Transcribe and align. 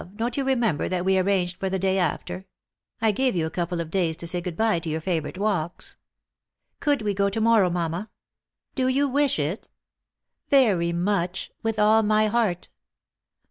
Don't 0.15 0.35
you 0.35 0.43
remember 0.43 0.89
that 0.89 1.05
we 1.05 1.19
arranged 1.19 1.57
for 1.57 1.69
the 1.69 1.77
day 1.77 1.99
after? 1.99 2.47
I 3.01 3.11
gave 3.11 3.35
you 3.35 3.45
a 3.45 3.51
couple 3.51 3.79
of 3.79 3.91
days 3.91 4.17
to 4.17 4.25
say 4.25 4.41
good 4.41 4.57
bye 4.57 4.79
to 4.79 4.89
your 4.89 4.99
favourite 4.99 5.37
walks."" 5.37 5.95
Gould 6.79 7.03
we 7.03 7.13
go 7.13 7.29
to 7.29 7.39
morrow, 7.39 7.69
mamma?" 7.69 8.09
"Do 8.73 8.87
you 8.87 9.07
wish 9.07 9.37
it?"" 9.37 9.69
Very 10.49 10.91
much. 10.91 11.51
With 11.61 11.77
all 11.77 12.01
my 12.01 12.25
heart." 12.25 12.69